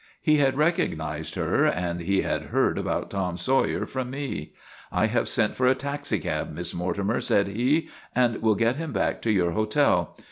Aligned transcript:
He 0.19 0.37
had 0.37 0.57
recognized 0.57 1.35
her 1.35 1.63
and 1.65 2.01
he 2.01 2.21
had 2.23 2.45
heard 2.45 2.79
about 2.79 3.11
Tom 3.11 3.37
Sawyer 3.37 3.85
from 3.85 4.09
me." 4.09 4.51
I 4.91 5.05
have 5.05 5.29
sent 5.29 5.55
for 5.55 5.67
a 5.67 5.75
taxicab, 5.75 6.51
Miss 6.51 6.73
Mortimer," 6.73 7.21
said 7.21 7.47
he," 7.49 7.87
and 8.15 8.37
we 8.37 8.47
'11 8.47 8.57
get 8.57 8.75
him 8.77 8.93
back 8.93 9.21
to 9.21 9.31
your 9.31 9.51
hotel. 9.51 10.17